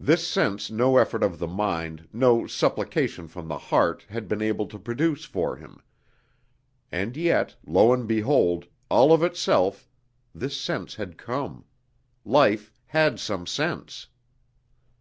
[0.00, 4.66] This sense no effort of the mind, no supplication from the heart had been able
[4.66, 5.80] to produce for him.
[6.90, 9.88] And yet, lo and behold, all of itself,
[10.34, 11.64] this sense had come....
[12.24, 14.08] Life had some sense....